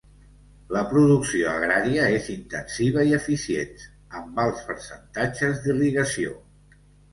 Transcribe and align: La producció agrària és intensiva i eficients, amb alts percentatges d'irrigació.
La 0.75 0.81
producció 0.93 1.51
agrària 1.51 2.07
és 2.21 2.29
intensiva 2.37 3.05
i 3.11 3.15
eficients, 3.19 3.85
amb 4.23 4.43
alts 4.47 4.67
percentatges 4.73 5.63
d'irrigació. 5.69 6.37